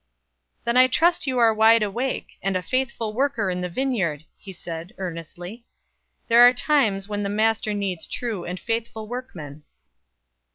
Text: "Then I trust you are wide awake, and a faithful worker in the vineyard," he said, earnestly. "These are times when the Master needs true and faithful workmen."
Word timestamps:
"Then 0.63 0.77
I 0.77 0.87
trust 0.87 1.27
you 1.27 1.37
are 1.37 1.53
wide 1.53 1.83
awake, 1.83 2.39
and 2.41 2.57
a 2.57 2.63
faithful 2.63 3.13
worker 3.13 3.51
in 3.51 3.61
the 3.61 3.69
vineyard," 3.69 4.25
he 4.35 4.51
said, 4.51 4.95
earnestly. 4.97 5.63
"These 6.27 6.35
are 6.37 6.53
times 6.53 7.07
when 7.07 7.21
the 7.21 7.29
Master 7.29 7.71
needs 7.75 8.07
true 8.07 8.43
and 8.43 8.59
faithful 8.59 9.07
workmen." 9.07 9.61